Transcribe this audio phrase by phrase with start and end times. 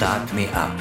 [0.00, 0.72] Start Me Up.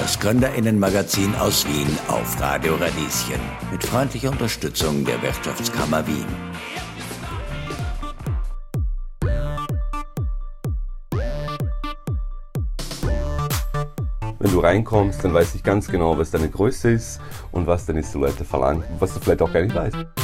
[0.00, 6.26] Das Gründerinnenmagazin aus Wien auf Radio Radieschen mit freundlicher Unterstützung der Wirtschaftskammer Wien.
[14.40, 17.20] Wenn du reinkommst, dann weiß ich ganz genau, was deine Größe ist
[17.52, 20.23] und was deine Silhouette verlangt, was du vielleicht auch gar nicht weißt.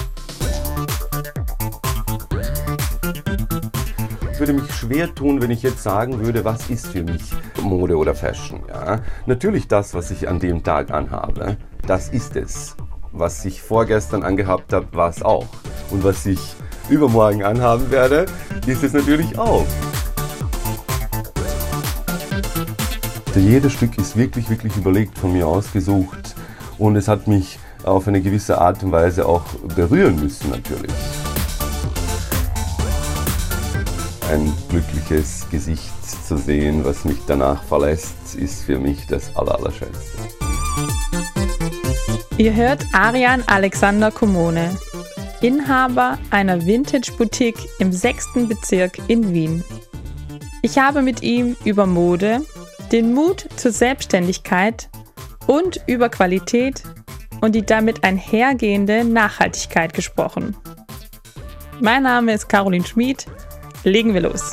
[4.41, 7.23] Würde mich schwer tun, wenn ich jetzt sagen würde, was ist für mich
[7.63, 8.63] Mode oder Fashion.
[8.69, 9.01] Ja?
[9.27, 12.75] Natürlich das, was ich an dem Tag anhabe, das ist es.
[13.13, 15.47] Was ich vorgestern angehabt habe, war es auch.
[15.91, 16.41] Und was ich
[16.89, 18.27] übermorgen anhaben werde,
[18.67, 19.67] ist es natürlich auch.
[23.35, 26.35] Jedes Stück ist wirklich, wirklich überlegt von mir ausgesucht
[26.79, 30.93] und es hat mich auf eine gewisse Art und Weise auch berühren müssen natürlich.
[34.31, 35.91] Ein glückliches Gesicht
[36.25, 40.19] zu sehen, was mich danach verlässt, ist für mich das Allerallerschönste.
[42.37, 44.79] Ihr hört Arian Alexander Komone,
[45.41, 48.47] Inhaber einer Vintage-Boutique im 6.
[48.47, 49.65] Bezirk in Wien.
[50.63, 52.43] Ich habe mit ihm über Mode,
[52.93, 54.89] den Mut zur Selbstständigkeit
[55.49, 56.85] und über Qualität
[57.41, 60.57] und die damit einhergehende Nachhaltigkeit gesprochen.
[61.81, 63.27] Mein Name ist Caroline Schmid.
[63.83, 64.51] Legen wir los.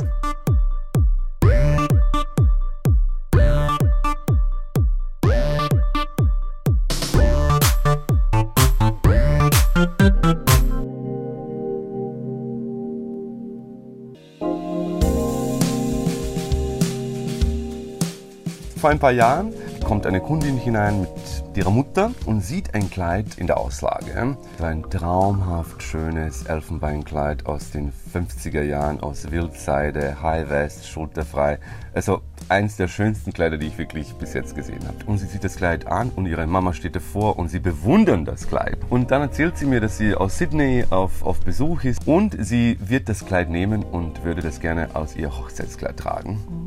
[18.80, 19.54] Vor ein paar Jahren
[19.88, 21.10] kommt eine Kundin hinein mit
[21.56, 24.36] ihrer Mutter und sieht ein Kleid in der Auslage.
[24.62, 31.60] Ein traumhaft schönes Elfenbeinkleid aus den 50er Jahren, aus Wildseide, High West, schulterfrei.
[31.94, 35.06] Also eins der schönsten Kleider, die ich wirklich bis jetzt gesehen habe.
[35.06, 38.46] Und sie sieht das Kleid an und ihre Mama steht davor und sie bewundern das
[38.50, 38.80] Kleid.
[38.90, 42.78] Und dann erzählt sie mir, dass sie aus Sydney auf, auf Besuch ist und sie
[42.82, 46.67] wird das Kleid nehmen und würde das gerne als ihr Hochzeitskleid tragen.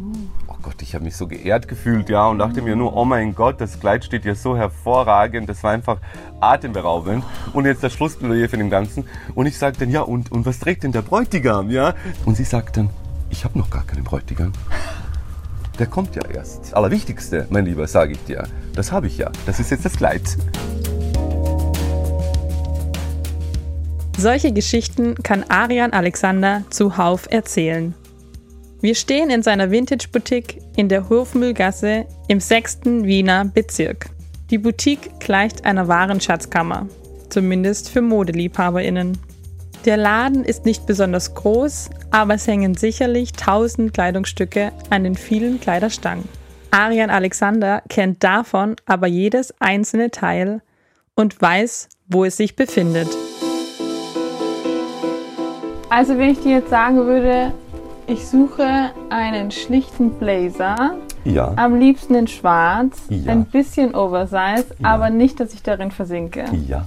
[0.80, 3.60] Gott, ich habe mich so geehrt gefühlt, ja, und dachte mir nur, oh mein Gott,
[3.60, 5.98] das Kleid steht ja so hervorragend, das war einfach
[6.40, 7.22] atemberaubend.
[7.52, 9.04] Und jetzt das Schlussplädoyer für den Ganzen.
[9.34, 11.94] Und ich sage dann, ja, und, und was trägt denn der Bräutigam, ja?
[12.24, 12.88] Und sie sagt dann,
[13.28, 14.52] ich habe noch gar keinen Bräutigam.
[15.78, 16.72] Der kommt ja erst.
[16.74, 19.30] Allerwichtigste, mein Lieber, sage ich dir, das habe ich ja.
[19.44, 20.22] Das ist jetzt das Kleid.
[24.16, 27.94] Solche Geschichten kann Arian Alexander zuhauf erzählen.
[28.82, 32.80] Wir stehen in seiner Vintage-Boutique in der Hofmühlgasse im 6.
[32.84, 34.06] Wiener Bezirk.
[34.48, 36.86] Die Boutique gleicht einer wahren Schatzkammer,
[37.28, 39.18] zumindest für ModeliebhaberInnen.
[39.84, 45.60] Der Laden ist nicht besonders groß, aber es hängen sicherlich tausend Kleidungsstücke an den vielen
[45.60, 46.24] Kleiderstangen.
[46.70, 50.62] Arian Alexander kennt davon aber jedes einzelne Teil
[51.14, 53.08] und weiß, wo es sich befindet.
[55.90, 57.52] Also wenn ich dir jetzt sagen würde,
[58.10, 60.96] ich suche einen schlichten Blazer.
[61.24, 61.52] Ja.
[61.56, 63.30] Am liebsten in schwarz, Ja.
[63.32, 64.88] ein bisschen oversized, Ja.
[64.94, 66.44] aber nicht, dass ich darin versinke.
[66.66, 66.86] Ja.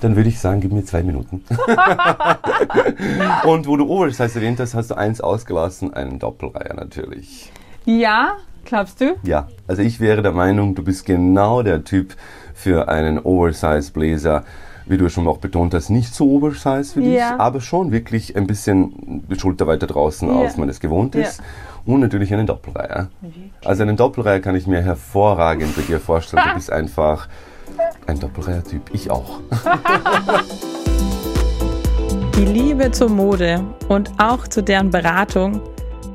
[0.00, 1.42] Dann würde ich sagen, gib mir zwei Minuten.
[3.46, 7.50] und wo du Oversize erwähnt hast, hast du eins ausgelassen, einen Doppelreiher natürlich.
[7.86, 8.34] Ja,
[8.66, 9.14] glaubst du?
[9.22, 12.14] Ja, also ich wäre der Meinung, du bist genau der Typ
[12.52, 14.44] für einen Oversize Blazer.
[14.86, 17.38] Wie du schon auch betont hast, nicht so oversize für dich, Ja.
[17.38, 20.40] aber schon wirklich ein bisschen die Schulter weiter draußen, Ja.
[20.42, 21.22] als man es gewohnt Ja.
[21.22, 21.40] ist.
[21.86, 23.08] Und natürlich einen Doppelreiher.
[23.64, 26.42] Also einen Doppelreiher kann ich mir hervorragend bei dir vorstellen.
[26.48, 27.28] Du bist einfach
[28.06, 28.82] ein Doppelreiher-Typ.
[28.92, 29.40] Ich auch.
[32.36, 35.60] Die Liebe zur Mode und auch zu deren Beratung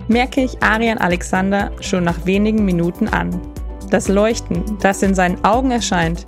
[0.08, 3.40] merke ich Arian Alexander schon nach wenigen Minuten an.
[3.90, 6.26] Das Leuchten, das in seinen Augen erscheint,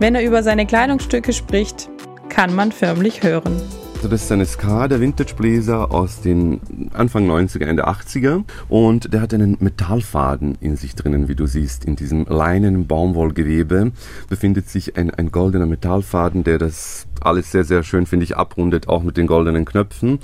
[0.00, 1.88] wenn er über seine Kleidungsstücke spricht,
[2.30, 3.54] kann man förmlich hören.
[3.96, 6.58] Also das ist ein der Vintage Blazer aus den
[6.94, 8.44] Anfang 90er, Ende 80er.
[8.70, 11.84] Und der hat einen Metallfaden in sich drinnen, wie du siehst.
[11.84, 13.92] In diesem leinen Baumwollgewebe
[14.30, 18.88] befindet sich ein, ein goldener Metallfaden, der das alles sehr, sehr schön, finde ich, abrundet,
[18.88, 20.18] auch mit den goldenen Knöpfen.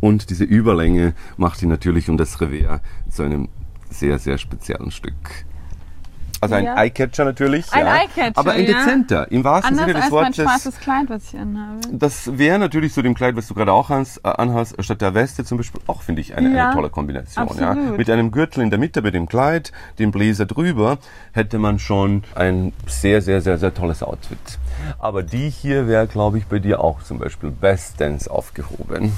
[0.00, 3.48] Und diese Überlänge macht ihn natürlich um das Revers zu einem
[3.90, 5.44] sehr, sehr speziellen Stück.
[6.42, 6.76] Also ein Ja.
[6.76, 7.70] Eyecatcher natürlich.
[7.72, 8.78] Ein ja, Eyecatcher, Aber ein ja.
[8.78, 10.36] dezenter, im wahrsten Anders Sinne des als mein Wortes.
[10.36, 11.80] schwarzes Kleid, was ich anhabe.
[11.92, 15.44] Das wäre natürlich zu dem Kleid, was du gerade auch äh, anhast, statt der Weste
[15.44, 17.48] zum Beispiel, auch finde ich eine, Ja, eine tolle Kombination.
[17.58, 17.74] Ja.
[17.74, 20.98] Mit einem Gürtel in der Mitte bei dem Kleid, dem Bläser drüber,
[21.32, 24.38] hätte man schon ein sehr, sehr, sehr, sehr tolles Outfit.
[24.98, 29.12] Aber die hier wäre, glaube ich, bei dir auch zum Beispiel bestens aufgehoben.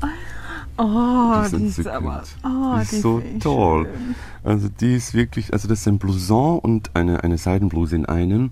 [0.76, 2.22] Oh, die ist die ist aber.
[2.44, 3.84] Oh, die ist so toll.
[3.84, 4.14] schön.
[4.42, 8.50] Also die ist wirklich, also das ist ein Blouson und eine, eine Seidenbluse in einem.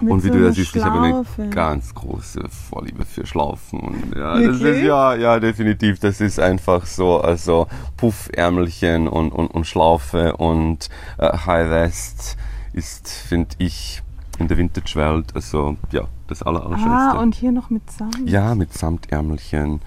[0.00, 3.80] Mit und wie so du ja siehst, ich habe eine ganz große Vorliebe für Schlaufen.
[3.80, 5.98] Und ja, das ist, ja, ja, definitiv.
[5.98, 7.66] Das ist einfach so, also
[7.96, 12.36] Puffärmelchen und, und, und Schlaufe und äh, High Vest
[12.72, 14.02] ist, finde ich,
[14.38, 16.64] in der Vintage-Welt, also ja, das aller.
[16.64, 18.28] Ah, und hier noch mit Samt.
[18.28, 19.80] Ja, mit Samtärmelchen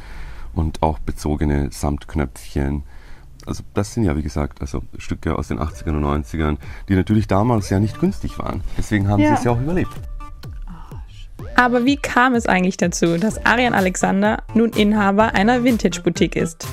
[0.55, 2.83] und auch bezogene Samtknöpfchen.
[3.45, 6.57] Also das sind ja, wie gesagt, also Stücke aus den 80ern und 90ern,
[6.89, 8.61] die natürlich damals ja nicht günstig waren.
[8.77, 9.29] Deswegen haben Ja.
[9.29, 9.91] sie es ja auch überlebt.
[11.55, 16.67] Aber wie kam es eigentlich dazu, dass Arian Alexander nun Inhaber einer Vintage-Boutique ist?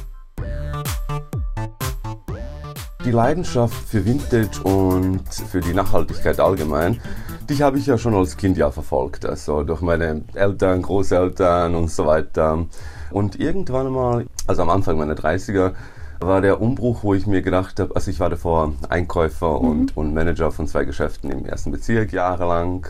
[3.04, 7.00] Die Leidenschaft für Vintage und für die Nachhaltigkeit allgemein,
[7.48, 9.26] die habe ich ja schon als Kind ja verfolgt.
[9.26, 12.66] Also durch meine Eltern, Großeltern und so weiter.
[13.10, 15.72] Und irgendwann einmal, also am Anfang meiner 30er,
[16.20, 20.14] war der Umbruch, wo ich mir gedacht habe, also ich war davor Einkäufer und, und
[20.14, 22.86] Manager von zwei Geschäften im ersten Bezirk jahrelang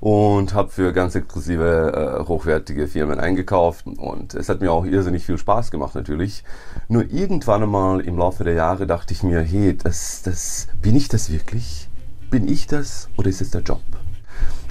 [0.00, 3.86] und habe für ganz exklusive, äh, hochwertige Firmen eingekauft.
[3.86, 6.44] Und es hat mir auch irrsinnig viel Spaß gemacht natürlich.
[6.88, 11.08] Nur irgendwann einmal im Laufe der Jahre dachte ich mir, hey, das, das, bin ich
[11.08, 11.88] das wirklich?
[12.34, 13.84] Bin ich das oder ist es der Job?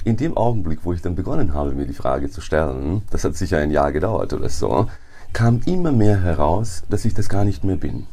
[0.04, 3.36] In dem Augenblick, wo ich dann begonnen habe, mir die Frage zu stellen, das hat
[3.36, 4.86] sicher ein Jahr gedauert oder so,
[5.32, 8.06] kam immer mehr heraus, dass ich das gar nicht mehr bin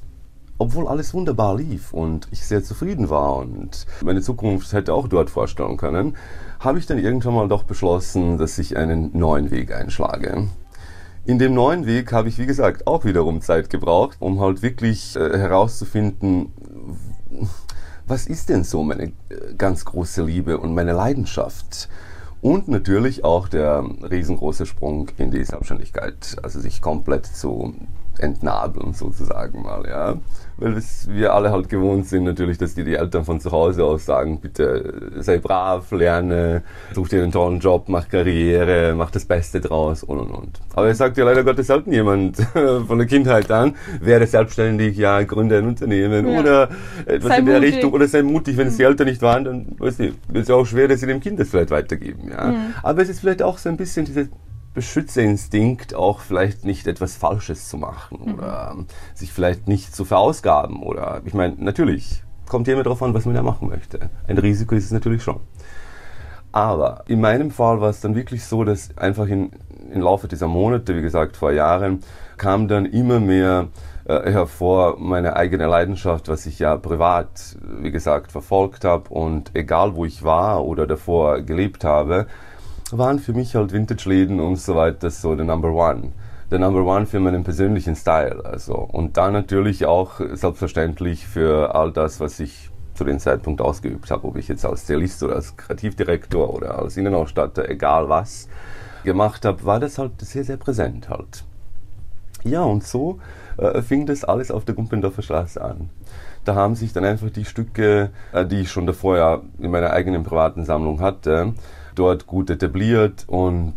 [0.57, 5.29] obwohl alles wunderbar lief und ich sehr zufrieden war und meine Zukunft hätte auch dort
[5.29, 6.15] vorstellen können,
[6.59, 10.47] habe ich dann irgendwann mal doch beschlossen, dass ich einen neuen Weg einschlage.
[11.25, 15.15] In dem neuen Weg habe ich, wie gesagt, auch wiederum Zeit gebraucht, um halt wirklich
[15.15, 16.53] äh, herauszufinden,
[18.11, 19.11] was ist denn so meine äh,
[19.57, 21.87] ganz große Liebe und meine Leidenschaft?
[22.41, 27.73] Und natürlich auch der riesengroße Sprung in die Selbstständigkeit, also sich komplett zu
[28.19, 30.15] entnabeln sozusagen mal, ja.
[30.57, 33.83] Weil es, wir alle halt gewohnt sind natürlich, dass dir die Eltern von zu Hause
[33.83, 36.61] aus sagen, bitte sei brav, lerne,
[36.93, 40.59] such dir einen tollen Job, mach Karriere, mach das Beste draus und und und.
[40.75, 42.37] Aber es sagt ja leider Gottes selten jemand
[42.87, 46.39] von der Kindheit an, werde selbstständig, ja, gründe ein Unternehmen Ja.
[46.39, 46.69] oder
[47.07, 47.73] etwas Sei in der mutig.
[47.73, 50.49] Richtung oder sei mutig, wenn es die Eltern nicht waren, dann weiß ich, ist es
[50.51, 52.47] auch schwer, dass sie dem Kind das vielleicht weitergeben, ja.
[52.51, 52.57] Mhm.
[52.83, 54.25] Aber es ist vielleicht auch so ein bisschen dieser
[54.73, 58.33] Beschützerinstinkt, auch vielleicht nicht etwas Falsches zu machen Mhm.
[58.35, 63.13] oder ähm, sich vielleicht nicht zu verausgaben oder, ich meine, natürlich, kommt immer darauf an,
[63.13, 64.09] was man da machen möchte.
[64.27, 65.39] Ein Risiko ist es natürlich schon.
[66.51, 69.51] Aber in meinem Fall war es dann wirklich so, dass einfach in,
[69.93, 72.01] im Laufe dieser Monate, wie gesagt vor Jahren,
[72.37, 73.69] kam dann immer mehr
[74.03, 79.95] äh, hervor meine eigene Leidenschaft, was ich ja privat, wie gesagt, verfolgt habe und egal
[79.95, 82.27] wo ich war oder davor gelebt habe,
[82.97, 86.11] waren für mich halt Vintage-Läden und so weiter so der Number One.
[86.49, 88.43] Der Number One für meinen persönlichen Style.
[88.43, 88.75] Also.
[88.75, 94.27] Und dann natürlich auch selbstverständlich für all das, was ich zu dem Zeitpunkt ausgeübt habe,
[94.27, 98.49] ob ich jetzt als Stylist oder als Kreativdirektor oder als Innenausstatter, egal was,
[99.03, 101.43] gemacht habe, war das halt sehr, sehr präsent halt.
[102.43, 103.19] Ja, und so
[103.57, 105.89] äh, fing das alles auf der Gumpendorfer Straße an.
[106.43, 109.91] Da haben sich dann einfach die Stücke, äh, die ich schon davor ja in meiner
[109.91, 111.53] eigenen privaten Sammlung hatte,
[111.95, 113.75] dort gut etabliert und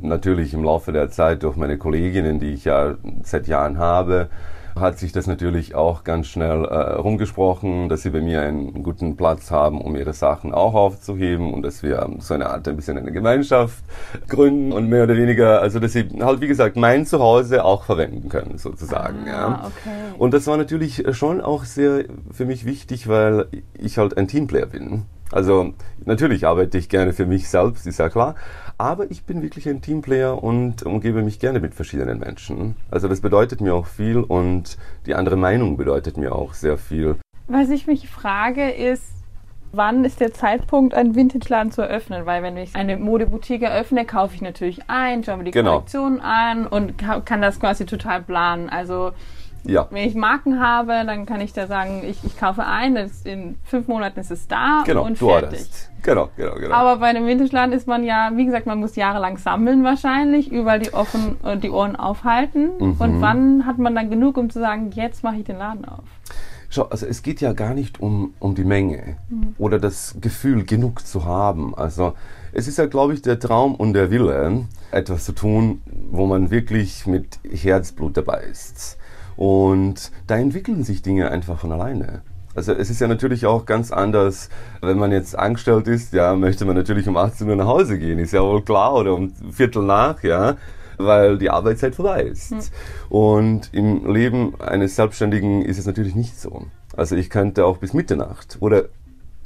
[0.00, 4.28] natürlich im Laufe der Zeit durch meine Kolleginnen, die ich ja seit Jahren habe,
[4.76, 9.16] hat sich das natürlich auch ganz schnell äh, rumgesprochen, dass sie bei mir einen guten
[9.16, 12.96] Platz haben, um ihre Sachen auch aufzuheben und dass wir so eine Art ein bisschen
[12.96, 13.82] eine Gemeinschaft
[14.28, 18.28] gründen und mehr oder weniger, also dass sie halt wie gesagt mein Zuhause auch verwenden
[18.28, 19.26] können sozusagen.
[19.26, 19.40] ja.
[19.40, 20.14] Ah, okay.
[20.18, 24.66] Und das war natürlich schon auch sehr für mich wichtig, weil ich halt ein Teamplayer
[24.66, 25.04] bin.
[25.32, 28.34] Also natürlich arbeite ich gerne für mich selbst, ist ja klar,
[28.78, 32.76] aber ich bin wirklich ein Teamplayer und umgebe mich gerne mit verschiedenen Menschen.
[32.90, 37.16] Also das bedeutet mir auch viel und die andere Meinung bedeutet mir auch sehr viel.
[37.46, 39.04] Was ich mich frage ist,
[39.72, 42.26] wann ist der Zeitpunkt, einen Vintage-Laden zu eröffnen?
[42.26, 45.74] Weil wenn ich eine Modeboutique eröffne, kaufe ich natürlich ein, schaue mir die Genau.
[45.74, 48.68] Kollektion an und ka- kann das quasi total planen.
[48.68, 49.12] Also
[49.64, 53.56] Ja, wenn ich Marken habe, dann kann ich da sagen, ich, ich kaufe ein, in
[53.64, 55.48] fünf Monaten ist es da genau, und fertig.
[55.48, 55.90] hattest.
[56.02, 56.74] Genau, genau, genau.
[56.74, 60.78] Aber bei einem Vintage-Laden ist man ja, wie gesagt, man muss jahrelang sammeln wahrscheinlich, überall
[60.78, 62.70] die, offen, äh, die Ohren aufhalten.
[62.78, 62.96] Mhm.
[62.98, 66.04] Und wann hat man dann genug, um zu sagen, jetzt mache ich den Laden auf?
[66.72, 69.16] Schau, also es geht ja gar nicht um, um die Menge
[69.58, 71.74] oder das Gefühl, genug zu haben.
[71.74, 72.14] Also
[72.52, 76.50] es ist ja, glaube ich, der Traum und der Wille, etwas zu tun, wo man
[76.52, 78.98] wirklich mit Herzblut dabei ist.
[79.40, 82.20] Und da entwickeln sich Dinge einfach von alleine.
[82.54, 84.50] Also es ist ja natürlich auch ganz anders,
[84.82, 88.18] wenn man jetzt angestellt ist, ja, möchte man natürlich um 18 Uhr nach Hause gehen,
[88.18, 90.56] ist ja wohl klar, oder um Viertel nach, ja.
[90.98, 92.50] weil die Arbeitszeit vorbei ist.
[92.50, 92.60] Mhm.
[93.08, 96.66] Und im Leben eines Selbstständigen ist es natürlich nicht so.
[96.94, 98.90] Also ich könnte auch bis Mitternacht oder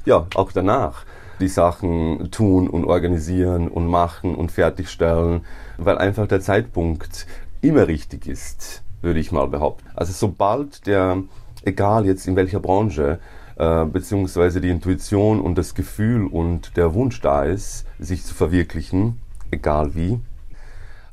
[0.03, 1.05] ja, auch danach
[1.39, 5.45] die Sachen tun und organisieren und machen und fertigstellen,
[5.77, 7.27] weil einfach der Zeitpunkt
[7.61, 9.87] immer richtig ist, würde ich mal behaupten.
[9.95, 11.23] Also sobald der,
[11.63, 13.19] egal jetzt in welcher Branche,
[13.57, 19.19] äh, beziehungsweise die Intuition und das Gefühl und der Wunsch da ist, sich zu verwirklichen,
[19.51, 20.19] egal wie,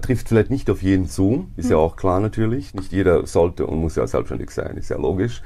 [0.00, 1.84] trifft vielleicht nicht auf jeden zu, ist ja hm.
[1.84, 2.75] auch klar natürlich.
[2.75, 5.42] Nicht jeder sollte und muss ja selbstständig sein, ist ja logisch.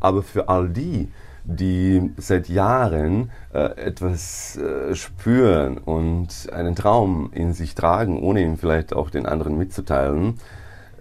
[0.00, 1.08] Aber für all die,
[1.44, 8.56] die seit Jahren äh, etwas äh, spüren und einen Traum in sich tragen, ohne ihn
[8.56, 10.34] vielleicht auch den anderen mitzuteilen,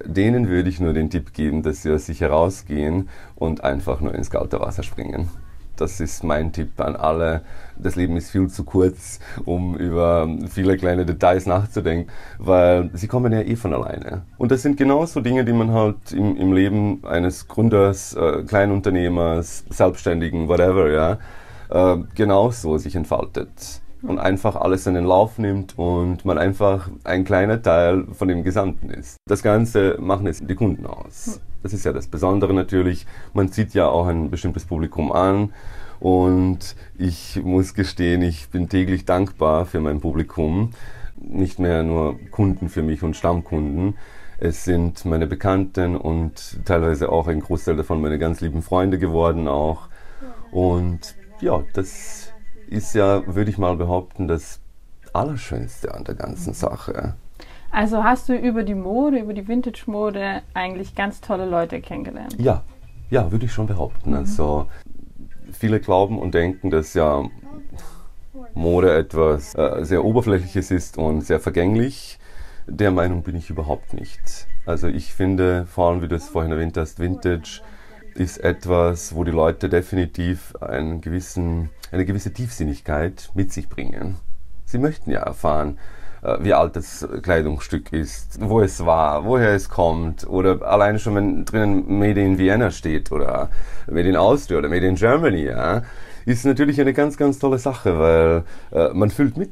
[0.06, 4.14] denen würde ich nur den Tipp geben, dass sie aus sich herausgehen und einfach nur
[4.14, 5.30] ins kalte Wasser springen.
[5.80, 7.42] Das ist mein Tipp an alle.
[7.78, 13.32] Das Leben ist viel zu kurz, um über viele kleine Details nachzudenken, weil sie kommen
[13.32, 14.24] ja eh von alleine.
[14.38, 19.64] Und das sind genauso Dinge, die man halt im, im Leben eines Gründers, äh, Kleinunternehmers,
[19.70, 21.18] Selbstständigen, whatever, ja,
[21.70, 27.26] äh, genauso sich entfaltet und einfach alles in den Lauf nimmt und man einfach ein
[27.26, 29.18] kleiner Teil von dem Gesamten ist.
[29.28, 31.42] Das Ganze machen jetzt die Kunden aus.
[31.64, 33.06] Das ist ja das Besondere natürlich.
[33.34, 35.54] Man zieht ja auch ein bestimmtes Publikum an
[36.00, 40.72] und ich muss gestehen, ich bin täglich dankbar für mein Publikum.
[41.18, 43.98] Nicht mehr nur Kunden für mich und Stammkunden.
[44.38, 49.50] Es sind meine Bekannten und teilweise auch ein Großteil davon meine ganz lieben Freunde geworden
[49.50, 49.90] auch.
[50.52, 52.19] Und ja, das
[52.70, 54.60] ist ja, würde ich mal behaupten, das
[55.14, 57.16] Allerschönste an der ganzen Sache.
[57.72, 62.36] Also hast du über die Mode, über die Vintage-Mode eigentlich ganz tolle Leute kennengelernt?
[62.40, 62.64] Ja,
[63.10, 64.12] ja, würde ich schon behaupten.
[64.12, 64.18] Mhm.
[64.18, 64.68] Also
[65.52, 67.24] viele glauben und denken, dass ja
[68.54, 72.20] Mode etwas äh, sehr Oberflächliches ist und sehr vergänglich.
[72.68, 74.48] Der Meinung bin ich überhaupt nicht.
[74.66, 77.62] Also ich finde, vor allem wie du es vorhin erwähnt hast, Vintage
[78.16, 84.18] ist etwas, wo die Leute definitiv einen gewissen, eine gewisse Tiefsinnigkeit mit sich bringen.
[84.66, 85.78] Sie möchten ja erfahren,
[86.22, 91.16] äh, wie alt das Kleidungsstück ist, wo es war, woher es kommt oder alleine schon,
[91.16, 93.50] wenn drinnen Made in Vienna steht oder
[93.88, 95.84] Made in Austria oder Made in Germany, ja,
[96.26, 99.52] ist natürlich eine ganz, ganz tolle Sache, weil äh, man fühlt mit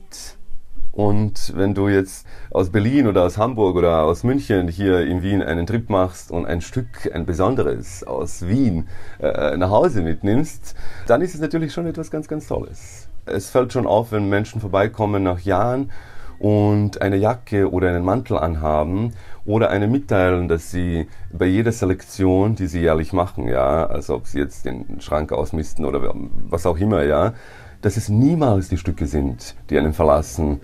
[0.98, 5.44] und wenn du jetzt aus Berlin oder aus Hamburg oder aus München hier in Wien
[5.44, 8.88] einen Trip machst und ein Stück, ein besonderes aus Wien
[9.20, 10.74] äh, nach Hause mitnimmst,
[11.06, 13.10] dann ist es natürlich schon etwas ganz, ganz Tolles.
[13.28, 15.92] Es fällt schon auf, wenn Menschen vorbeikommen nach Jahren
[16.40, 19.14] und eine Jacke oder einen Mantel anhaben
[19.46, 24.26] oder eine mitteilen, dass sie bei jeder Selektion, die sie jährlich machen, ja, also ob
[24.26, 26.16] sie jetzt den Schrank ausmisten oder
[26.50, 27.36] was auch immer, ja,
[27.84, 30.60] dass es niemals die Stücke sind, die einen verlassen,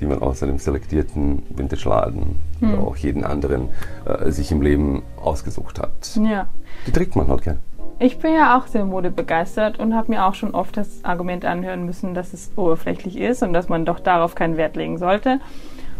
[0.00, 2.74] die man aus einem selektierten Vintage-Laden hm.
[2.74, 3.68] oder auch jeden anderen
[4.04, 6.18] äh, sich im Leben ausgesucht hat.
[6.22, 6.46] Ja.
[6.86, 7.58] Die trägt man halt gern.
[7.98, 11.86] Ich bin ja auch sehr modebegeistert und habe mir auch schon oft das Argument anhören
[11.86, 15.40] müssen, dass es oberflächlich ist und dass man doch darauf keinen Wert legen sollte.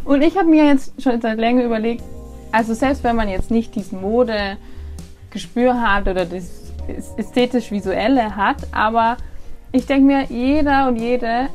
[0.04, 2.04] Und ich habe mir jetzt schon seit länge überlegt,
[2.52, 6.72] also selbst wenn man jetzt nicht diesen Modegespür hat oder das
[7.16, 9.16] ästhetisch-visuelle hat, aber
[9.72, 11.48] ich denke mir, jeder und jede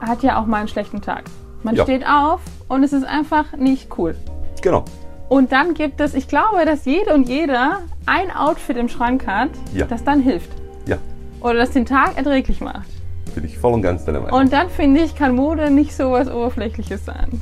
[0.00, 1.24] hat ja auch mal einen schlechten Tag.
[1.64, 1.84] Man ja.
[1.84, 4.14] steht auf und es ist einfach nicht cool.
[4.60, 4.84] Genau.
[5.30, 9.48] Und dann gibt es, ich glaube, dass jede und jeder ein Outfit im Schrank hat,
[9.72, 9.86] ja.
[9.86, 10.50] das dann hilft.
[10.86, 10.98] Ja.
[11.40, 12.86] Oder das den Tag erträglich macht.
[13.34, 14.38] Bin ich voll und ganz deiner Meinung.
[14.38, 17.40] Und dann finde ich, kann Mode nicht so was Oberflächliches sein.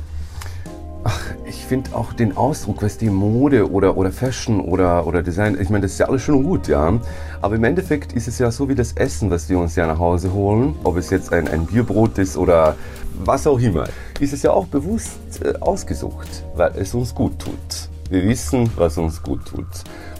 [1.03, 5.57] Ach, ich finde auch den Ausdruck, was die Mode oder, oder Fashion oder, oder Design,
[5.59, 6.93] ich meine, das ist ja alles schön und gut, ja.
[7.41, 9.99] Aber im Endeffekt ist es ja so wie das Essen, was wir uns ja nach
[9.99, 10.75] Hause holen.
[10.85, 12.77] Ob es jetzt ein, ein Bierbrot ist oder
[13.13, 13.85] was auch immer,
[14.19, 17.89] ist es ja auch bewusst äh, ausgesucht, weil es uns gut tut.
[18.09, 19.67] Wir wissen, was uns gut tut.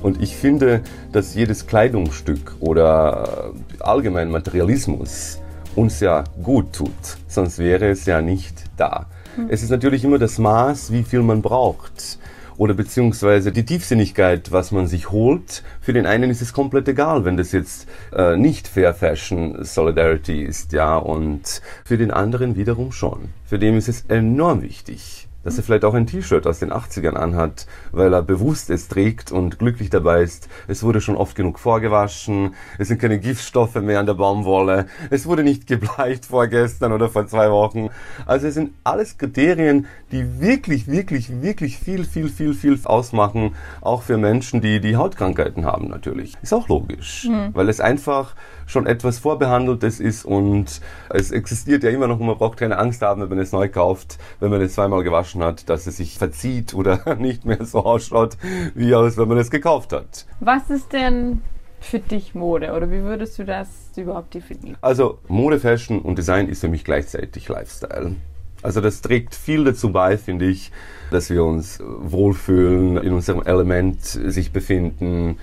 [0.02, 0.82] Und ich finde,
[1.12, 5.40] dass jedes Kleidungsstück oder äh, allgemein Materialismus
[5.76, 6.92] uns ja gut tut,
[7.28, 9.08] sonst wäre es ja nicht da.
[9.36, 9.48] Hm.
[9.50, 12.20] Es ist natürlich immer das Maß, wie viel man braucht
[12.58, 15.64] oder beziehungsweise die Tiefsinnigkeit, was man sich holt.
[15.82, 20.44] Für den einen ist es komplett egal, wenn das jetzt äh, nicht Fair Fashion Solidarity
[20.44, 23.30] ist, ja, und für den anderen wiederum schon.
[23.46, 27.16] Für den ist es enorm wichtig dass er vielleicht auch ein T-Shirt aus den 80ern
[27.16, 30.48] anhat, weil er bewusst es trägt und glücklich dabei ist.
[30.68, 35.26] Es wurde schon oft genug vorgewaschen, es sind keine Giftstoffe mehr an der Baumwolle, es
[35.26, 37.90] wurde nicht gebleicht vorgestern oder vor zwei Wochen.
[38.26, 44.02] Also es sind alles Kriterien, die wirklich, wirklich, wirklich viel, viel, viel, viel ausmachen, auch
[44.02, 46.36] für Menschen, die die Hautkrankheiten haben natürlich.
[46.42, 47.50] Ist auch logisch, mhm.
[47.54, 52.38] weil es einfach schon etwas Vorbehandeltes ist und es existiert ja immer noch und man
[52.38, 55.70] braucht keine Angst haben, wenn man es neu kauft, wenn man es zweimal gewaschen hat,
[55.70, 58.38] dass es sich verzieht oder nicht mehr so ausschaut,
[58.76, 60.26] wie aus, wenn man es gekauft hat.
[60.40, 61.42] Was ist denn
[61.80, 64.78] für dich Mode oder wie würdest du das überhaupt definieren?
[64.82, 68.16] Also Mode, Fashion und Design ist für mich gleichzeitig Lifestyle.
[68.62, 70.72] Also das trägt viel dazu bei, finde ich,
[71.12, 75.38] dass wir uns wohlfühlen, in unserem Element sich befinden.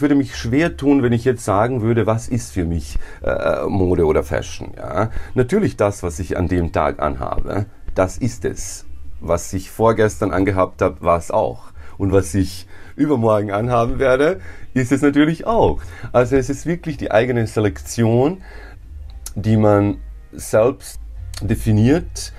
[0.00, 3.66] Ich würde mich schwer tun, wenn ich jetzt sagen würde, was ist für mich äh,
[3.66, 4.72] Mode oder Fashion.
[4.74, 5.10] Ja?
[5.34, 8.86] Natürlich das, was ich an dem Tag anhabe, das ist es.
[9.20, 11.64] Was ich vorgestern angehabt habe, war es auch.
[11.98, 12.66] Und was ich
[12.96, 14.40] übermorgen anhaben werde,
[14.72, 15.82] ist es natürlich auch.
[16.12, 18.40] Also es ist wirklich die eigene Selektion,
[19.34, 19.98] die man
[20.32, 20.98] selbst
[21.42, 22.32] definiert,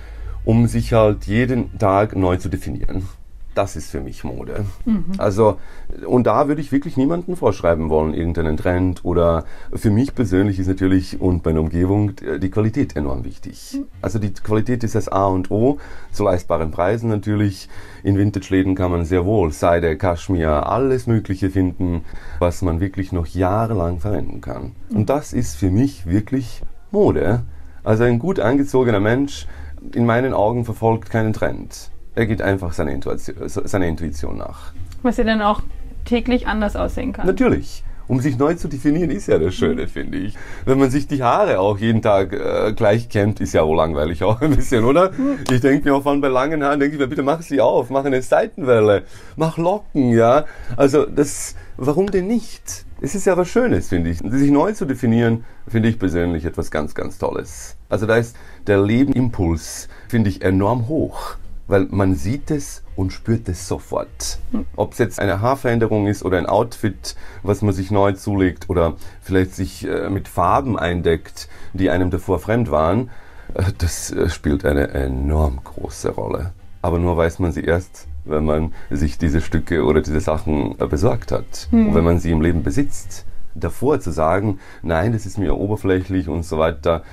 [0.45, 3.07] um sich halt jeden Tag neu zu definieren.
[3.53, 4.65] Das ist für mich Mode.
[4.85, 5.05] Mhm.
[5.17, 5.57] Also,
[6.05, 9.43] und da würde ich wirklich niemanden vorschreiben wollen, irgendeinen Trend oder
[9.73, 13.73] für mich persönlich ist natürlich und meine Umgebung die Qualität enorm wichtig.
[13.73, 13.87] Mhm.
[14.01, 15.79] Also die Qualität ist das A und O,
[16.13, 17.67] zu leistbaren Preisen natürlich.
[18.03, 22.05] In Vintage-Läden kann man sehr wohl Seide, Kaschmir, alles Mögliche finden,
[22.39, 24.71] was man wirklich noch jahrelang verwenden kann.
[24.89, 24.97] Mhm.
[24.97, 27.43] Und das ist für mich wirklich Mode.
[27.83, 29.45] Also ein gut angezogener Mensch,
[29.93, 31.90] in meinen Augen verfolgt keinen Trend.
[32.13, 34.73] Er geht einfach seiner Intuition, seiner Intuition nach.
[35.01, 35.61] Was ja dann auch
[36.03, 37.25] täglich anders aussehen kann.
[37.25, 37.83] Natürlich.
[38.07, 40.35] Um sich neu zu definieren, ist ja das Schöne, finde ich.
[40.65, 44.21] Wenn man sich die Haare auch jeden Tag äh, gleich kämmt, ist ja wohl langweilig
[44.25, 45.11] auch ein bisschen, oder?
[45.49, 47.89] Ich denke mir auch von bei langen Haaren, denke ich mir, bitte mach sie auf,
[47.89, 49.03] mach eine Seitenwelle,
[49.37, 50.43] mach Locken, ja.
[50.75, 52.85] Also das, warum denn nicht?
[52.99, 54.17] Es ist ja was Schönes, finde ich.
[54.17, 57.77] Sich neu zu definieren, finde ich persönlich etwas ganz, ganz Tolles.
[57.87, 58.35] Also da ist
[58.67, 61.37] der Lebenimpuls, finde ich, enorm hoch
[61.71, 64.39] weil man sieht es und spürt es sofort.
[64.75, 68.97] Ob es jetzt eine Haarveränderung ist oder ein Outfit, was man sich neu zulegt oder
[69.21, 73.09] vielleicht sich äh, mit Farben eindeckt, die einem davor fremd waren,
[73.53, 76.51] äh, das äh, spielt eine enorm große Rolle.
[76.81, 80.87] Aber nur weiß man sie erst, wenn man sich diese Stücke oder diese Sachen äh,
[80.87, 81.87] besorgt hat mhm.
[81.87, 83.25] und wenn man sie im Leben besitzt.
[83.55, 87.03] Davor zu sagen, nein, das ist mir oberflächlich und so weiter,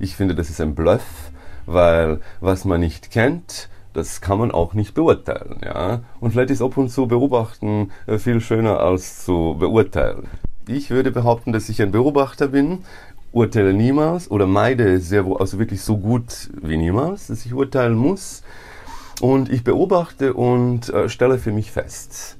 [0.00, 1.30] ich finde, das ist ein Bluff,
[1.66, 5.60] weil was man nicht kennt, das kann man auch nicht beurteilen.
[5.64, 6.00] Ja?
[6.20, 10.28] Und vielleicht ist ab und zu beobachten äh, viel schöner als zu beurteilen.
[10.68, 12.84] Ich würde behaupten, dass ich ein Beobachter bin,
[13.32, 18.42] urteile niemals oder meide sehr also wirklich so gut wie niemals, dass ich urteilen muss.
[19.20, 22.36] Und ich beobachte und äh, stelle für mich fest.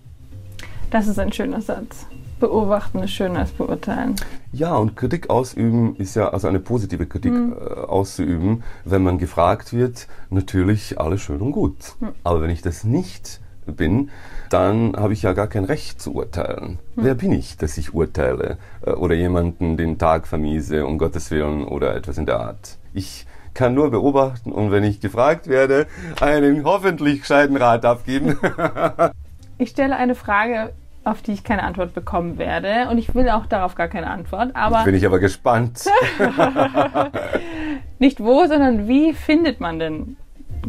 [0.91, 2.07] Das ist ein schöner Satz.
[2.39, 4.17] Beobachten ist schöner als beurteilen.
[4.53, 7.53] Ja, und Kritik ausüben ist ja, also eine positive Kritik mhm.
[7.53, 11.95] äh, auszuüben, wenn man gefragt wird, natürlich alles schön und gut.
[12.01, 12.09] Mhm.
[12.25, 14.11] Aber wenn ich das nicht bin,
[14.51, 16.79] dann habe ich ja gar kein Recht zu urteilen.
[16.97, 17.05] Mhm.
[17.05, 21.65] Wer bin ich, dass ich urteile äh, oder jemanden den Tag vermiese, um Gottes Willen
[21.65, 22.79] oder etwas in der Art?
[22.95, 25.87] Ich kann nur beobachten und wenn ich gefragt werde,
[26.21, 28.39] einen hoffentlich gescheiten Rat abgeben.
[29.59, 30.73] ich stelle eine Frage
[31.11, 32.89] auf die ich keine Antwort bekommen werde.
[32.91, 34.55] Und ich will auch darauf gar keine Antwort.
[34.55, 35.85] Aber Jetzt bin ich aber gespannt.
[37.99, 40.17] nicht wo, sondern wie findet man denn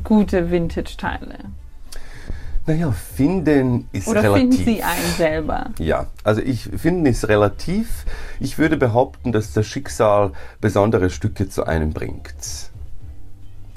[0.03, 1.35] gute Vintage-Teile?
[2.69, 4.43] Naja, finden ist Oder relativ.
[4.43, 5.71] Oder finden Sie einen selber?
[5.79, 8.05] Ja, also ich finde es relativ.
[8.39, 12.68] Ich würde behaupten, dass das Schicksal besondere Stücke zu einem bringt.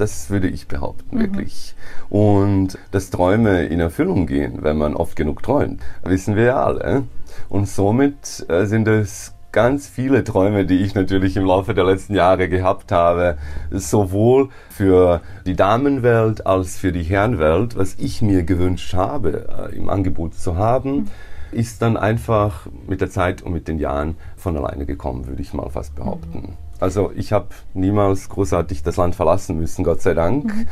[0.02, 1.20] Das würde ich behaupten, mhm.
[1.20, 1.76] wirklich.
[2.08, 7.04] Und dass Träume in Erfüllung gehen, wenn man oft genug träumt, wissen wir ja alle.
[7.48, 12.16] Und somit äh, sind es ganz viele Träume, die ich natürlich im Laufe der letzten
[12.16, 13.38] Jahre gehabt habe,
[13.70, 19.88] sowohl für die Damenwelt als für die Herrenwelt, was ich mir gewünscht habe, äh, im
[19.88, 20.92] Angebot zu haben.
[20.92, 21.08] Mhm
[21.52, 25.52] ist dann einfach mit der Zeit und mit den Jahren von alleine gekommen, würde ich
[25.52, 26.56] mal fast behaupten.
[26.82, 26.84] Mhm.
[26.84, 30.44] Also ich habe niemals großartig das Land verlassen müssen, Gott sei Dank.
[30.44, 30.66] Mhm.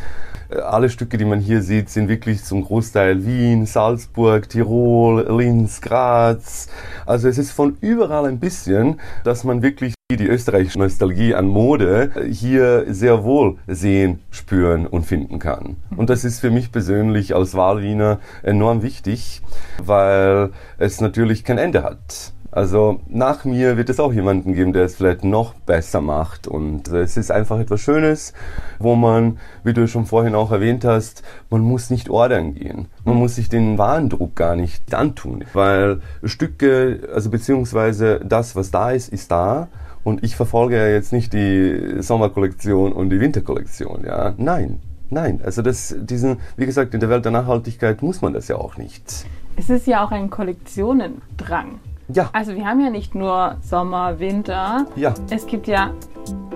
[0.51, 5.81] Äh, alle Stücke, die man hier sieht, sind wirklich zum Großteil Wien, Salzburg, Tirol, Linz,
[5.81, 6.69] Graz.
[7.07, 12.11] Also es ist von überall ein bisschen, dass man wirklich die österreichische Nostalgie an Mode
[12.31, 15.77] hier sehr wohl sehen, spüren und finden kann.
[15.97, 19.41] Und das ist für mich persönlich als Wahlwiener enorm wichtig,
[19.81, 22.33] weil es natürlich kein Ende hat.
[22.53, 26.49] Also nach mir wird es auch jemanden geben, der es vielleicht noch besser macht.
[26.49, 28.33] Und es ist einfach etwas Schönes,
[28.79, 32.87] wo man, wie du schon vorhin auch erwähnt hast, man muss nicht ordern gehen.
[33.05, 35.45] Man muss sich den Warendruck gar nicht antun.
[35.53, 39.69] Weil Stücke, also beziehungsweise das, was da ist, ist da.
[40.03, 44.35] Und ich verfolge ja jetzt nicht die Sommerkollektion und die Winterkollektion, ja.
[44.39, 45.41] Nein, nein.
[45.45, 48.77] Also das, diesen, wie gesagt, in der Welt der Nachhaltigkeit muss man das ja auch
[48.77, 49.27] nicht.
[49.57, 51.81] Es ist ja auch ein Kollektionendrang.
[52.13, 52.31] Ja.
[52.33, 54.87] Also wir haben ja nicht nur Sommer, Winter.
[54.97, 55.15] Ja.
[55.31, 55.91] Es gibt ja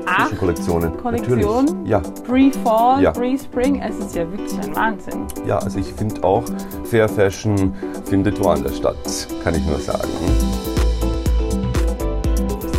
[0.07, 0.37] acht.
[0.38, 0.93] Kollektionen.
[1.03, 1.47] Natürlich.
[1.85, 2.01] Ja.
[2.27, 3.12] Pre-Fall, Ja.
[3.12, 3.81] Pre-Spring.
[3.81, 5.27] Es ist ja wirklich ein Wahnsinn.
[5.47, 6.45] Ja, also ich finde auch,
[6.85, 8.97] Fair Fashion findet woanders statt,
[9.43, 10.09] kann ich nur sagen.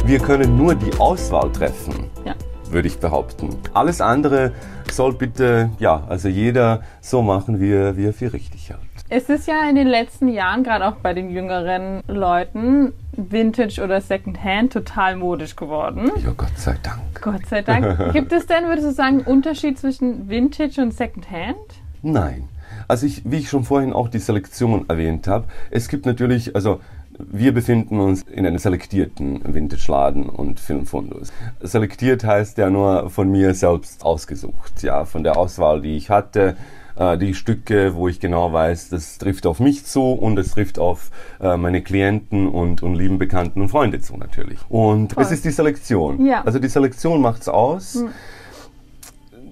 [0.05, 2.33] Wir können nur die Auswahl treffen, Ja.
[2.69, 3.49] würde ich behaupten.
[3.73, 4.51] Alles andere
[4.91, 8.79] soll bitte, ja, also jeder so machen, wie er, wie er für richtig hält.
[9.07, 14.01] Es ist ja in den letzten Jahren, gerade auch bei den jüngeren Leuten, Vintage oder
[14.01, 16.11] Secondhand total modisch geworden.
[16.23, 17.21] Ja, Gott sei Dank.
[17.21, 18.13] Gott sei Dank.
[18.13, 21.55] Gibt es denn, würdest du sagen, einen Unterschied zwischen Vintage und Secondhand?
[22.01, 22.49] Nein.
[22.87, 26.79] Also ich, wie ich schon vorhin auch die Selektion erwähnt habe, es gibt natürlich, also
[27.19, 31.31] wir befinden uns in einem selektierten Vintage-Laden und Filmfundus.
[31.61, 36.57] Selektiert heißt ja nur von mir selbst ausgesucht, ja, von der Auswahl, die ich hatte,
[36.97, 40.79] äh, die Stücke, wo ich genau weiß, das trifft auf mich zu und es trifft
[40.79, 44.59] auf äh, meine Klienten und, und lieben Bekannten und Freunde zu natürlich.
[44.69, 45.23] Und Toll.
[45.23, 46.25] es ist die Selektion.
[46.25, 46.43] Ja.
[46.43, 48.03] Also die Selektion macht's aus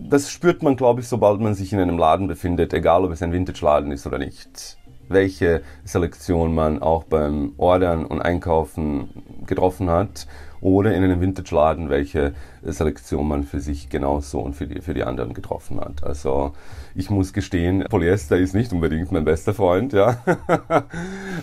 [0.10, 3.24] das spürt man, glaube ich, sobald man sich in einem Laden befindet, egal ob es
[3.24, 4.78] ein Vintage-Laden ist oder nicht.
[5.10, 9.10] Welche Selektion man auch beim Ordern und Einkaufen
[9.46, 10.28] getroffen hat
[10.64, 15.04] oder in einem Vintage-Laden, welche Selektion man für sich genauso und für die, für die
[15.04, 16.04] anderen getroffen hat.
[16.04, 16.54] Also
[16.96, 20.18] ich muss gestehen, Polyester ist nicht unbedingt mein bester Freund, ja.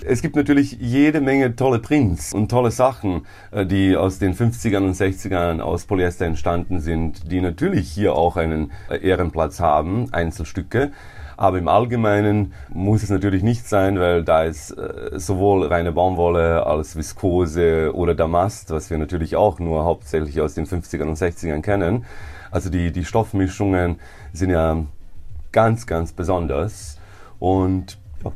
[0.06, 4.84] es gibt natürlich jede Menge tolle Prints und tolle Sachen, äh, die aus den 50ern
[4.84, 10.92] und 60ern aus Polyester entstanden sind, die natürlich hier auch einen äh, Ehrenplatz haben, Einzelstücke.
[11.40, 16.66] Aber im Allgemeinen muss es natürlich nicht sein, weil da ist äh, sowohl reine Baumwolle
[16.66, 21.62] als Viskose oder Damast, was wir natürlich auch nur hauptsächlich aus den 50ern und 60ern
[21.62, 22.04] kennen.
[22.50, 23.98] Also die, die Stoffmischungen
[24.34, 24.84] sind ja
[25.50, 26.98] ganz, ganz besonders.
[27.38, 28.32] Und ja,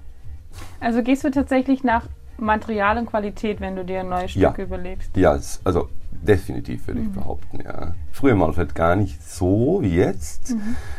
[0.81, 2.07] Also gehst du tatsächlich nach
[2.39, 4.65] Material und Qualität, wenn du dir neue Stücke Ja.
[4.65, 5.15] überlegst?
[5.15, 5.91] ja also
[6.27, 7.95] definitiv würde ich behaupten, ja.
[8.13, 10.57] Früher mal vielleicht gar nicht so wie jetzt.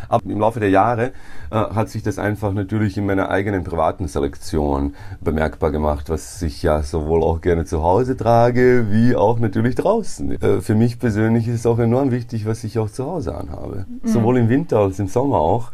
[0.10, 1.12] Aber im Laufe der Jahre
[1.50, 6.62] äh, hat sich das einfach natürlich in meiner eigenen privaten Selektion bemerkbar gemacht, was ich
[6.64, 10.42] ja sowohl auch gerne zu Hause trage, wie auch natürlich draußen.
[10.42, 13.86] Äh, für mich persönlich ist es auch enorm wichtig, was ich auch zu Hause anhabe.
[14.04, 15.72] Sowohl im Winter als im Sommer auch.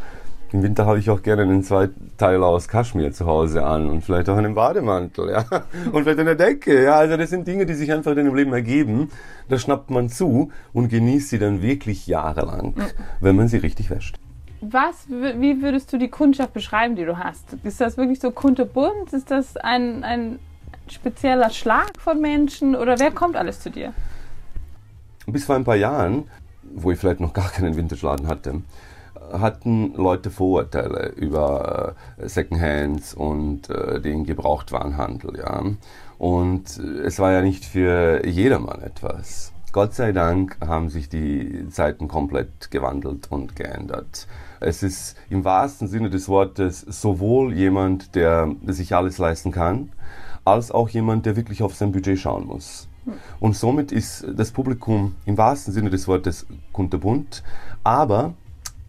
[0.53, 4.27] Im Winter habe ich auch gerne einen Zweiteiler aus Kaschmir zu Hause an und vielleicht
[4.27, 5.45] auch einen Bademantel, ja.
[5.93, 6.95] Und vielleicht eine Decke, ja.
[6.95, 9.09] Also das sind Dinge, die sich einfach in deinem Leben ergeben.
[9.47, 12.73] Da schnappt man zu und genießt sie dann wirklich jahrelang,
[13.21, 14.17] wenn man sie richtig wäscht.
[14.59, 17.55] Was, wie würdest du die Kundschaft beschreiben, die du hast?
[17.63, 19.13] Ist das wirklich so kunterbunt?
[19.13, 20.39] Ist das ein, ein
[20.87, 23.93] spezieller Schlag von Menschen oder wer kommt alles zu dir?
[25.27, 26.25] Bis vor ein paar Jahren,
[26.75, 28.61] wo ich vielleicht noch gar keinen Vintage-Laden hatte,
[29.33, 35.63] hatten Leute Vorurteile über äh, Secondhands und äh, den Gebrauchtwarenhandel, ja.
[36.17, 39.53] Und äh, es war ja nicht für jedermann etwas.
[39.71, 44.27] Gott sei Dank haben sich die Zeiten komplett gewandelt und geändert.
[44.59, 49.91] Es ist im wahrsten Sinne des Wortes sowohl jemand, der sich alles leisten kann,
[50.43, 52.89] als auch jemand, der wirklich auf sein Budget schauen muss.
[53.39, 57.43] Und somit ist das Publikum im wahrsten Sinne des Wortes kunterbunt,
[57.83, 58.33] aber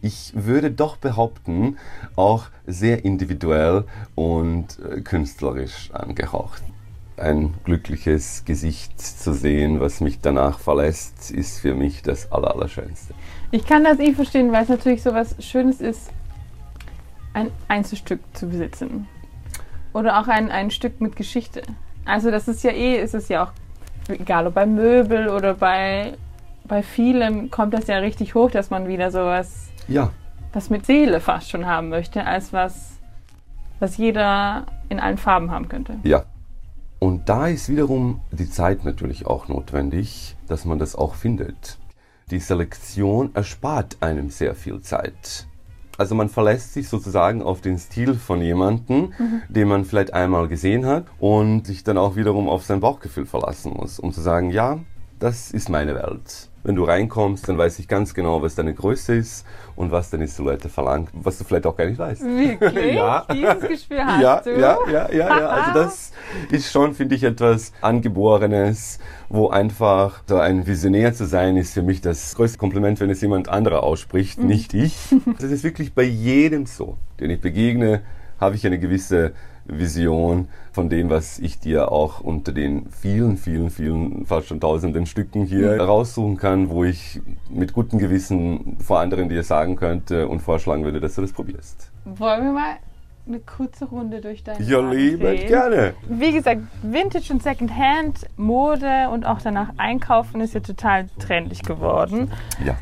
[0.03, 1.79] ich würde doch behaupten,
[2.17, 3.85] auch sehr individuell
[4.15, 6.63] und äh, künstlerisch angehaucht.
[7.17, 13.15] Ein glückliches Gesicht zu sehen, was mich danach verlässt, ist für mich das Aller- Allerschönste.
[13.53, 16.11] Ich kann das eh verstehen, weil es natürlich so was Schönes ist,
[17.33, 19.07] ein Einzelstück zu besitzen.
[19.93, 21.63] Oder auch ein, ein Stück mit Geschichte.
[22.05, 23.53] Also das ist ja eh, ist es ja auch,
[24.09, 26.15] egal ob bei Möbel oder bei,
[26.65, 30.11] bei vielem, kommt das ja richtig hoch, dass man wieder sowas, Ja,
[30.53, 32.99] was mit Seele fast schon haben möchte, als was,
[33.81, 35.97] was jeder in allen Farben haben könnte.
[36.03, 36.25] Ja.
[36.99, 41.79] Und da ist wiederum die Zeit natürlich auch notwendig, dass man das auch findet.
[42.31, 45.47] Die Selektion erspart einem sehr viel Zeit.
[45.99, 49.13] Also man verlässt sich sozusagen auf den Stil von jemandem,
[49.49, 53.75] den man vielleicht einmal gesehen hat und sich dann auch wiederum auf sein Bauchgefühl verlassen
[53.75, 54.79] muss, um zu sagen, ja,
[55.23, 56.49] das ist meine Welt.
[56.65, 59.45] Wenn du reinkommst, dann weiß ich ganz genau, was deine Größe ist
[59.77, 62.23] und was deine Silhouette verlangt, was du vielleicht auch gar nicht weißt.
[62.23, 62.95] Wirklich?
[62.95, 63.25] Ja.
[63.33, 64.61] Dieses Gespür hast ja, du?
[64.61, 65.49] Ja, ja, ja, ja.
[65.49, 66.13] Also das
[66.51, 71.83] ist schon, finde ich, etwas Angeborenes, wo einfach so ein Visionär zu sein, ist für
[71.83, 74.47] mich das größte Kompliment, wenn es jemand anderer ausspricht, Mhm.
[74.47, 74.97] nicht ich.
[75.41, 78.03] Das ist wirklich bei jedem so, den ich begegne,
[78.41, 79.33] habe ich eine gewisse
[79.65, 85.07] Vision von dem, was ich dir auch unter den vielen, vielen, vielen, fast schon tausenden
[85.07, 87.21] Stücken hier raussuchen kann, wo ich
[87.51, 91.91] mit gutem Gewissen vor anderen dir sagen könnte und vorschlagen würde, dass du das probierst.
[92.05, 92.77] Wollen wir mal
[93.27, 95.95] eine kurze Runde durch deine Ja, liebend gerne.
[96.09, 102.33] Wie gesagt, Vintage und Secondhand, Mode und auch danach Einkaufen ist ja total trendig geworden.
[102.65, 102.77] Ja.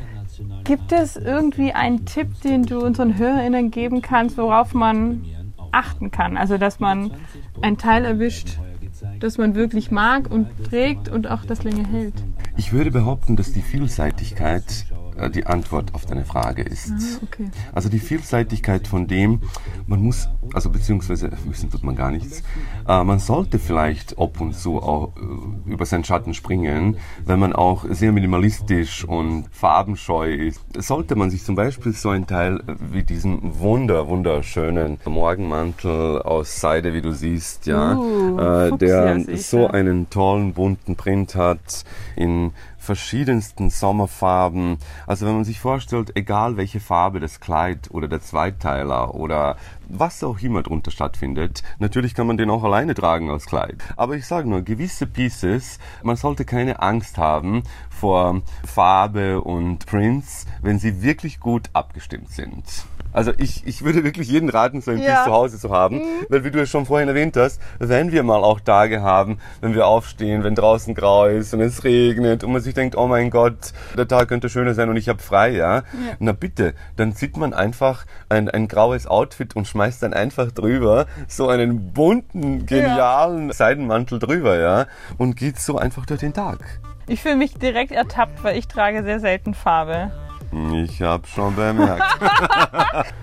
[0.64, 5.26] Gibt es irgendwie einen Tipp, den du unseren HörerInnen geben kannst, worauf man
[5.72, 6.36] achten kann?
[6.36, 7.12] Also, dass man
[7.62, 8.58] ein Teil erwischt,
[9.20, 12.14] das man wirklich mag und trägt und auch das länger hält.
[12.56, 14.86] Ich würde behaupten, dass die Vielseitigkeit
[15.28, 16.90] die Antwort auf deine Frage ist.
[16.90, 17.50] Ah, okay.
[17.72, 19.40] Also die Vielseitigkeit von dem,
[19.86, 22.42] man muss, also beziehungsweise müssen tut man gar nichts,
[22.88, 27.52] äh, man sollte vielleicht ab und zu auch äh, über seinen Schatten springen, wenn man
[27.52, 30.60] auch sehr minimalistisch und farbenscheu ist.
[30.78, 36.60] Sollte man sich zum Beispiel so ein Teil äh, wie diesen wunder, wunderschönen Morgenmantel aus
[36.60, 41.84] Seide, wie du siehst, ja, Uh, äh, der so einen tollen bunten Print hat
[42.16, 44.78] in verschiedensten Sommerfarben.
[45.06, 49.56] Also wenn man sich vorstellt, egal welche Farbe das Kleid oder der Zweiteiler oder
[49.88, 53.76] was auch immer drunter stattfindet, natürlich kann man den auch alleine tragen als Kleid.
[53.96, 60.46] Aber ich sage nur, gewisse Pieces, man sollte keine Angst haben vor Farbe und Prints,
[60.62, 62.64] wenn sie wirklich gut abgestimmt sind.
[63.12, 65.14] Also ich, ich würde wirklich jeden raten, so ein Ja.
[65.14, 68.22] Piece zu Hause zu haben, weil wie du es schon vorhin erwähnt hast, wenn wir
[68.22, 72.52] mal auch Tage haben, wenn wir aufstehen, wenn draußen grau ist und es regnet und
[72.52, 75.50] man sich denkt, oh mein Gott, der Tag könnte schöner sein und ich habe frei,
[75.50, 75.82] ja?
[76.18, 81.06] Na bitte, dann sieht man einfach ein, ein graues Outfit und schmeißt dann einfach drüber
[81.26, 84.86] so einen bunten, genialen Seidenmantel drüber, ja?
[85.18, 86.58] Und geht so einfach durch den Tag.
[87.06, 90.12] Ich fühle mich direkt ertappt, weil ich trage sehr selten Farbe.
[90.52, 92.02] Ich habe schon bemerkt.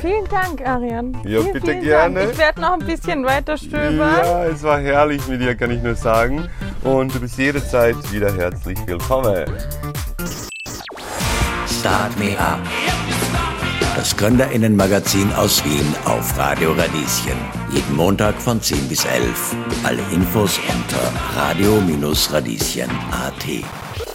[0.00, 1.12] Vielen Dank, Arian.
[1.24, 2.20] Ja, vielen, bitte vielen gerne.
[2.20, 2.32] Dank.
[2.32, 4.16] Ich werde noch ein bisschen weiter stöbern.
[4.24, 6.48] Ja, es war herrlich mit dir, kann ich nur sagen.
[6.82, 9.44] Und du bist jederzeit wieder herzlich willkommen.
[11.66, 12.60] Start Me Up.
[13.96, 17.36] Das Gründerinnenmagazin aus Wien auf Radio Radieschen.
[17.72, 19.54] Jeden Montag von 10 bis 11.
[19.84, 24.09] Alle Infos unter radio-radieschen.at.